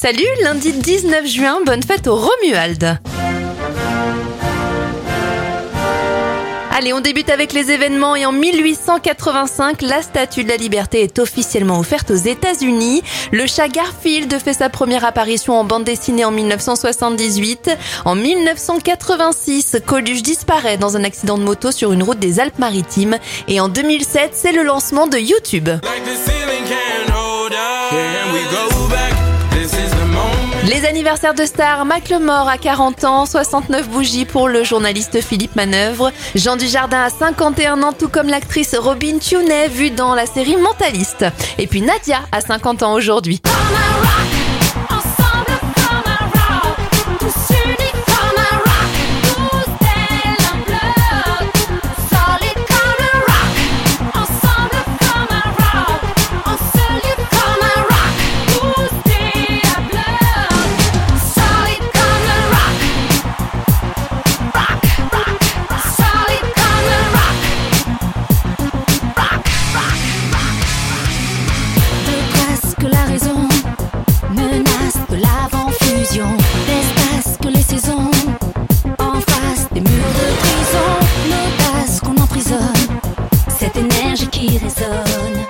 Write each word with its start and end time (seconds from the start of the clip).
Salut, 0.00 0.28
lundi 0.44 0.72
19 0.72 1.26
juin, 1.26 1.58
bonne 1.66 1.82
fête 1.82 2.06
au 2.06 2.14
Romuald. 2.14 3.00
Allez, 6.70 6.92
on 6.92 7.00
débute 7.00 7.28
avec 7.30 7.52
les 7.52 7.72
événements 7.72 8.14
et 8.14 8.24
en 8.24 8.30
1885, 8.30 9.82
la 9.82 10.00
Statue 10.00 10.44
de 10.44 10.50
la 10.50 10.56
Liberté 10.56 11.02
est 11.02 11.18
officiellement 11.18 11.80
offerte 11.80 12.12
aux 12.12 12.14
États-Unis. 12.14 13.02
Le 13.32 13.48
chat 13.48 13.66
Garfield 13.66 14.32
fait 14.38 14.52
sa 14.52 14.68
première 14.68 15.04
apparition 15.04 15.58
en 15.58 15.64
bande 15.64 15.82
dessinée 15.82 16.24
en 16.24 16.30
1978. 16.30 17.76
En 18.04 18.14
1986, 18.14 19.78
Coluche 19.84 20.22
disparaît 20.22 20.76
dans 20.76 20.96
un 20.96 21.02
accident 21.02 21.38
de 21.38 21.42
moto 21.42 21.72
sur 21.72 21.92
une 21.92 22.04
route 22.04 22.20
des 22.20 22.38
Alpes-Maritimes. 22.38 23.18
Et 23.48 23.58
en 23.58 23.68
2007, 23.68 24.30
c'est 24.32 24.52
le 24.52 24.62
lancement 24.62 25.08
de 25.08 25.18
YouTube. 25.18 25.70
Les 30.68 30.84
anniversaires 30.84 31.32
de 31.32 31.46
stars, 31.46 31.86
Macklemore 31.86 32.46
à 32.46 32.58
40 32.58 33.04
ans, 33.04 33.24
69 33.24 33.88
bougies 33.88 34.26
pour 34.26 34.50
le 34.50 34.64
journaliste 34.64 35.22
Philippe 35.22 35.56
Manœuvre, 35.56 36.12
Jean 36.34 36.56
Dujardin 36.56 37.04
à 37.04 37.08
51 37.08 37.82
ans, 37.82 37.94
tout 37.94 38.10
comme 38.10 38.28
l'actrice 38.28 38.76
Robin 38.76 39.18
Tunet, 39.18 39.68
vue 39.68 39.90
dans 39.90 40.14
la 40.14 40.26
série 40.26 40.58
Mentaliste. 40.58 41.24
Et 41.56 41.66
puis 41.66 41.80
Nadia 41.80 42.20
à 42.32 42.42
50 42.42 42.82
ans 42.82 42.92
aujourd'hui. 42.92 43.40
la 72.88 73.04
raison 73.04 73.48
menace 74.30 74.98
de 75.10 75.16
l'avant-fusion. 75.16 76.28
L'espace 76.66 77.36
que 77.40 77.48
les 77.48 77.62
saisons 77.62 78.10
en 78.98 79.20
face 79.20 79.68
des 79.72 79.80
murs 79.80 79.90
de 79.90 80.28
prison. 80.42 80.90
Nos 81.30 82.06
qu'on 82.06 82.22
emprisonne, 82.22 83.00
cette 83.58 83.76
énergie 83.76 84.28
qui 84.28 84.58
résonne. 84.58 85.47